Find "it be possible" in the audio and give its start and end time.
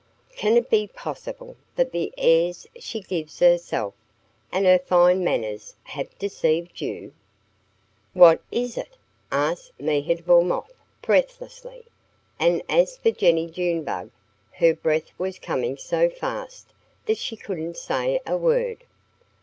0.57-1.57